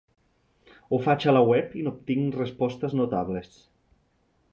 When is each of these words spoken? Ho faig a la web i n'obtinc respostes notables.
Ho 0.95 0.99
faig 1.07 1.27
a 1.27 1.35
la 1.35 1.43
web 1.49 1.75
i 1.81 1.85
n'obtinc 1.87 2.39
respostes 2.39 2.97
notables. 3.01 3.53